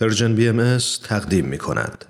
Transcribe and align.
پرژن 0.00 0.34
بی 0.34 0.48
ام 0.48 0.78
تقدیم 1.04 1.44
می 1.44 1.58
کند. 1.58 2.04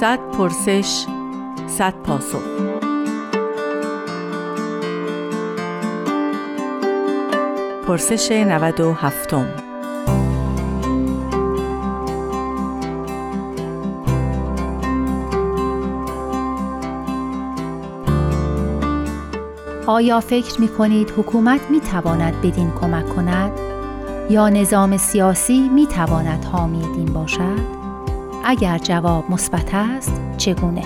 صد 0.00 0.18
پرسش 0.18 1.06
صد 1.78 1.94
پاسخ 1.94 2.42
پرسش 7.86 8.32
97 8.32 9.34
آیا 19.86 20.20
فکر 20.20 20.60
می 20.60 20.68
کنید 20.68 21.10
حکومت 21.16 21.70
می 21.70 21.80
تواند 21.80 22.40
بدین 22.40 22.70
کمک 22.70 23.08
کند؟ 23.08 23.52
یا 24.30 24.48
نظام 24.48 24.96
سیاسی 24.96 25.68
می 25.68 25.86
تواند 25.86 26.44
حامی 26.44 26.82
دین 26.94 27.12
باشد؟ 27.12 27.58
اگر 28.44 28.78
جواب 28.78 29.30
مثبت 29.30 29.74
است 29.74 30.20
چگونه؟ 30.38 30.82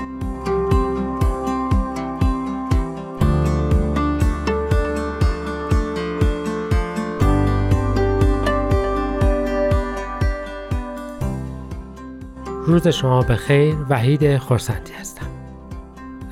روز 12.66 12.88
شما 12.88 13.22
به 13.22 13.36
خیر 13.36 13.76
وحید 13.88 14.38
خورسندی 14.38 14.92
هستم 14.92 15.25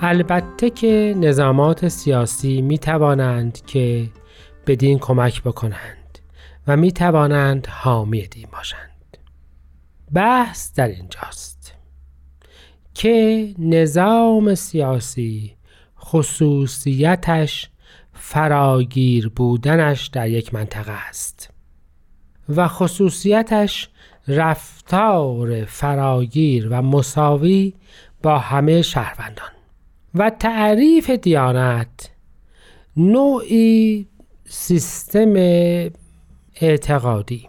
البته 0.07 0.71
که 0.71 1.15
نظامات 1.17 1.89
سیاسی 1.89 2.63
می 2.63 2.79
توانند 2.79 3.67
که 3.67 4.11
بدین 4.67 4.99
کمک 4.99 5.43
بکنند 5.43 6.19
و 6.67 6.77
می 6.77 6.93
توانند 6.93 7.67
حامی 7.71 8.27
دین 8.27 8.47
باشند. 8.53 9.19
بحث 10.15 10.75
در 10.75 10.89
اینجاست 10.89 11.75
که 12.95 13.49
نظام 13.59 14.55
سیاسی 14.55 15.57
خصوصیتش 15.99 17.71
فراگیر 18.13 19.29
بودنش 19.29 20.07
در 20.07 20.29
یک 20.29 20.55
منطقه 20.55 20.93
است 20.93 21.51
و 22.49 22.69
خصوصیتش 22.69 23.89
رفتار 24.29 25.65
فراگیر 25.65 26.69
و 26.71 26.83
مساوی 26.83 27.75
با 28.23 28.39
همه 28.39 28.83
شهروندان 28.83 29.54
و 30.15 30.31
تعریف 30.31 31.11
دیانت 31.11 32.11
نوعی 32.97 34.07
سیستم 34.45 35.33
اعتقادی 36.61 37.49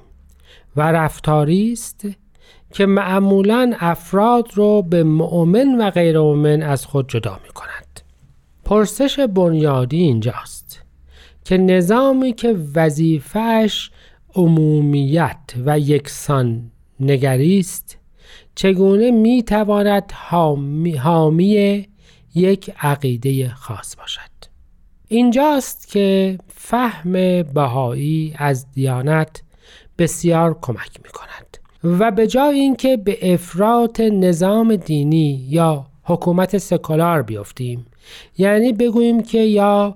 و 0.76 0.92
رفتاری 0.92 1.72
است 1.72 2.08
که 2.74 2.86
معمولا 2.86 3.74
افراد 3.80 4.48
رو 4.54 4.82
به 4.82 5.04
مؤمن 5.04 5.78
و 5.78 5.90
غیر 5.90 6.20
مؤمن 6.20 6.62
از 6.62 6.86
خود 6.86 7.10
جدا 7.10 7.40
می 7.44 7.54
کند. 7.54 8.02
پرسش 8.66 9.20
بنیادی 9.20 9.98
اینجاست 9.98 10.82
که 11.44 11.58
نظامی 11.58 12.34
که 12.34 12.56
وظیفهش 12.76 13.92
عمومیت 14.36 15.54
و 15.66 15.80
یکسان 15.80 16.72
نگری 17.00 17.60
است 17.60 17.98
چگونه 18.56 19.12
می 19.12 19.44
تواند 19.44 20.12
حامی, 20.16 20.96
حامی 20.96 21.88
یک 22.36 22.72
عقیده 22.82 23.50
خاص 23.50 23.96
باشد. 23.96 24.22
اینجاست 25.08 25.88
که 25.88 26.38
فهم 26.48 27.44
بهایی 27.44 28.34
از 28.38 28.72
دیانت 28.72 29.42
بسیار 29.98 30.58
کمک 30.62 31.00
می 31.04 31.10
کند 31.10 31.58
و 32.00 32.12
به 32.12 32.28
جای 32.28 32.60
اینکه 32.60 32.98
به 32.98 33.34
افراط 33.34 34.00
نظام 34.00 34.76
دینی 34.76 35.46
یا 35.50 35.86
حکومت 36.04 36.58
سکولار 36.58 37.22
بیفتیم 37.22 37.86
یعنی 38.38 38.74
بگوییم 38.74 39.24
که 39.24 39.40
یا 39.40 39.96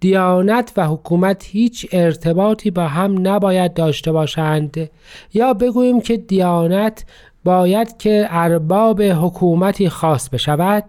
دیانت 0.00 0.72
و 0.76 0.86
حکومت 0.86 1.44
هیچ 1.46 1.86
ارتباطی 1.92 2.70
با 2.70 2.88
هم 2.88 3.28
نباید 3.28 3.74
داشته 3.74 4.12
باشند 4.12 4.90
یا 5.34 5.54
بگوییم 5.54 6.00
که 6.00 6.16
دیانت 6.16 7.04
باید 7.44 7.96
که 7.96 8.26
ارباب 8.30 9.02
حکومتی 9.02 9.88
خاص 9.88 10.28
بشود 10.28 10.84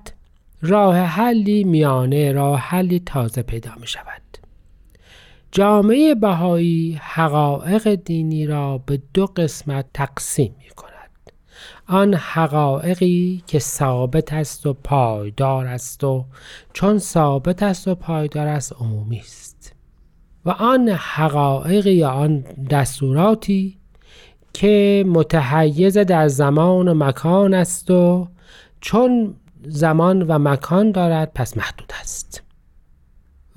راه 0.66 0.97
حلی 0.97 1.63
میانه 1.63 2.31
راه 2.31 2.59
حلی 2.59 3.00
تازه 3.00 3.41
پیدا 3.41 3.72
می 3.81 3.88
شود 3.88 4.22
جامعه 5.51 6.16
بهایی 6.16 7.00
حقایق 7.01 7.96
دینی 7.96 8.46
را 8.46 8.78
به 8.78 9.01
دو 9.13 9.25
قسمت 9.25 9.85
تقسیم 9.94 10.56
می 10.63 10.69
کند. 10.69 11.31
آن 11.88 12.13
حقایقی 12.13 13.44
که 13.47 13.59
ثابت 13.59 14.34
است 14.34 14.66
و 14.66 14.74
پایدار 14.74 15.68
است 15.68 16.03
و 16.03 16.25
چون 16.74 16.97
ثابت 16.97 17.63
است 17.63 17.88
و 17.88 17.95
پایدار 17.95 18.47
است 18.47 18.74
عمومی 18.74 19.19
است 19.19 19.75
و 20.45 20.50
آن 20.50 20.90
حقایقی 20.90 21.94
یا 21.94 22.09
آن 22.09 22.40
دستوراتی 22.69 23.78
که 24.53 25.03
متحیز 25.07 25.97
در 25.97 26.28
زمان 26.28 26.88
و 26.88 26.94
مکان 26.94 27.53
است 27.53 27.91
و 27.91 28.28
چون 28.81 29.35
زمان 29.68 30.22
و 30.22 30.40
مکان 30.40 30.91
دارد 30.91 31.31
پس 31.35 31.57
محدود 31.57 31.91
است. 32.01 32.44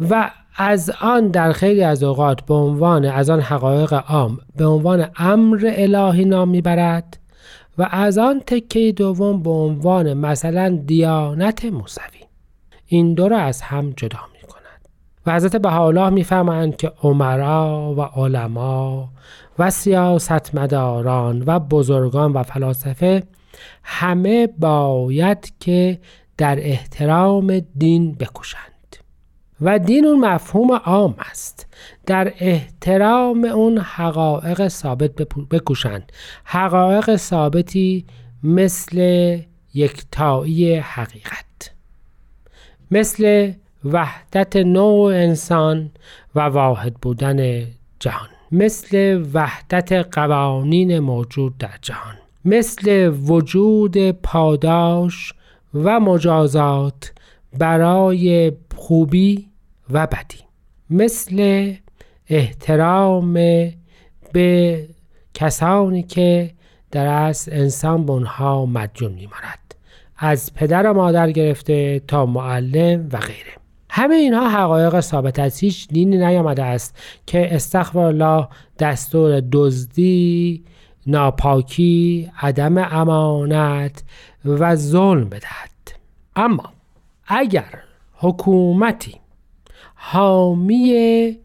و 0.00 0.30
از 0.56 0.92
آن 1.00 1.28
در 1.28 1.52
خیلی 1.52 1.82
از 1.82 2.02
اوقات 2.02 2.40
به 2.40 2.54
عنوان 2.54 3.04
از 3.04 3.30
آن 3.30 3.40
حقایق 3.40 3.92
عام 3.92 4.38
به 4.56 4.66
عنوان 4.66 5.06
امر 5.16 5.72
الهی 5.76 6.24
نام 6.24 6.48
می‌برد 6.48 7.18
و 7.78 7.88
از 7.90 8.18
آن 8.18 8.42
تکه 8.46 8.92
دوم 8.92 9.42
به 9.42 9.50
عنوان 9.50 10.14
مثلا 10.14 10.82
دیانت 10.86 11.64
موسوی. 11.64 12.20
این 12.86 13.14
دو 13.14 13.28
را 13.28 13.38
از 13.38 13.62
هم 13.62 13.90
جدا 13.90 14.18
می 14.32 14.48
کند 14.48 14.88
و 15.26 15.34
حضرت 15.34 15.56
بهاءالله 15.56 16.10
می‌فهمند 16.10 16.76
که 16.76 16.92
عمرا 17.02 17.94
و 17.96 18.00
علما 18.00 19.08
و 19.58 19.70
سیاستمداران 19.70 21.42
و 21.46 21.58
بزرگان 21.58 22.32
و 22.32 22.42
فلاسفه 22.42 23.22
همه 23.82 24.46
باید 24.46 25.52
که 25.60 25.98
در 26.38 26.58
احترام 26.60 27.58
دین 27.58 28.14
بکوشند 28.14 28.96
و 29.60 29.78
دین 29.78 30.06
اون 30.06 30.20
مفهوم 30.20 30.72
عام 30.72 31.14
است. 31.18 31.66
در 32.06 32.32
احترام 32.38 33.44
اون 33.44 33.78
حقایق 33.78 34.68
ثابت 34.68 35.10
بکوشند. 35.50 36.12
حقایق 36.44 37.16
ثابتی 37.16 38.06
مثل 38.42 38.98
یکتایی 39.74 40.74
حقیقت 40.76 41.72
مثل 42.90 43.52
وحدت 43.84 44.56
نوع 44.56 45.14
انسان 45.14 45.90
و 46.34 46.40
واحد 46.40 46.94
بودن 46.94 47.66
جهان 48.00 48.28
مثل 48.52 49.24
وحدت 49.34 49.92
قوانین 49.92 50.98
موجود 50.98 51.58
در 51.58 51.78
جهان. 51.82 52.25
مثل 52.46 53.08
وجود 53.08 54.10
پاداش 54.10 55.32
و 55.74 56.00
مجازات 56.00 57.12
برای 57.58 58.52
خوبی 58.76 59.48
و 59.90 60.06
بدی. 60.06 60.38
مثل 60.90 61.72
احترام 62.28 63.34
به 64.32 64.88
کسانی 65.34 66.02
که 66.02 66.50
در 66.90 67.06
اصل 67.06 67.52
انسان 67.52 68.06
به 68.06 68.12
اونها 68.12 68.66
مدیون 68.66 69.12
میماند. 69.12 69.74
از 70.16 70.54
پدر 70.54 70.90
و 70.90 70.94
مادر 70.94 71.30
گرفته 71.30 72.02
تا 72.08 72.26
معلم 72.26 73.08
و 73.12 73.18
غیره. 73.18 73.56
همه 73.90 74.14
اینها 74.14 74.48
حقایق 74.50 75.00
ثابت 75.00 75.38
از 75.38 75.58
هیچ 75.58 75.88
دینی 75.88 76.16
نیامده 76.16 76.62
است 76.62 76.96
که 77.26 77.54
استغفر 77.54 77.98
الله 77.98 78.48
دستور 78.78 79.42
دزدی 79.52 80.64
ناپاکی 81.06 82.30
عدم 82.42 82.78
امانت 82.78 84.02
و 84.44 84.76
ظلم 84.76 85.28
بدهد. 85.28 85.70
اما 86.36 86.64
اگر 87.26 87.82
حکومتی 88.16 89.14
حامی 89.94 91.36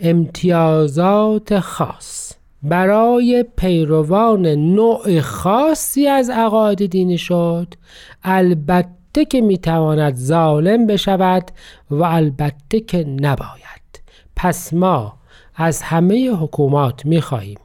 امتیازات 0.00 1.60
خاص 1.60 2.32
برای 2.62 3.44
پیروان 3.56 4.46
نوع 4.46 5.20
خاصی 5.20 6.06
از 6.06 6.30
عقاید 6.30 6.86
دینی 6.86 7.18
شد 7.18 7.74
البته 8.22 9.24
که 9.24 9.40
می‌تواند 9.40 10.14
ظالم 10.14 10.86
بشود 10.86 11.50
و 11.90 12.02
البته 12.02 12.80
که 12.80 13.04
نباید. 13.04 14.02
پس 14.36 14.72
ما 14.72 15.14
از 15.54 15.82
همه 15.82 16.30
حکومات 16.30 17.06
می‌خواهیم 17.06 17.58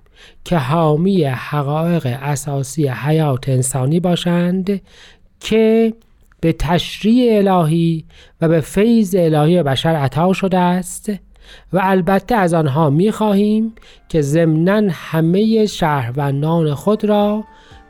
که 0.43 0.57
حامی 0.57 1.23
حقایق 1.23 2.17
اساسی 2.21 2.87
حیات 2.87 3.49
انسانی 3.49 3.99
باشند 3.99 4.81
که 5.39 5.93
به 6.41 6.53
تشریع 6.53 7.37
الهی 7.37 8.05
و 8.41 8.47
به 8.47 8.61
فیض 8.61 9.15
الهی 9.19 9.63
بشر 9.63 9.95
عطا 9.95 10.33
شده 10.33 10.57
است 10.57 11.11
و 11.73 11.79
البته 11.83 12.35
از 12.35 12.53
آنها 12.53 12.89
می 12.89 13.11
خواهیم 13.11 13.73
که 14.09 14.21
ضمنا 14.21 14.81
همه 14.91 15.65
شهروندان 15.65 16.73
خود 16.73 17.05
را 17.05 17.43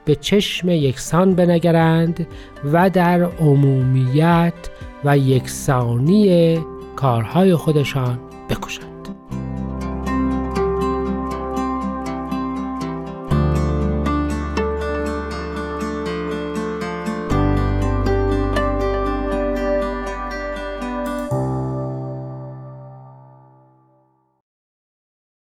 به 0.05 0.15
چشم 0.15 0.69
یکسان 0.69 1.35
بنگرند 1.35 2.27
و 2.73 2.89
در 2.89 3.23
عمومیت 3.23 4.53
و 5.05 5.17
یکسانی 5.17 6.59
کارهای 6.95 7.55
خودشان 7.55 8.19
بکشند. 8.49 8.88